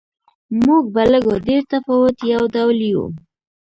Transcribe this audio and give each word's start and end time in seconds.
موږ 0.65 0.83
په 0.93 1.01
لږ 1.11 1.25
و 1.31 1.35
ډېر 1.47 1.61
تفاوت 1.71 2.17
یو 2.33 2.43
ډول 2.55 2.77
یو. 2.91 3.05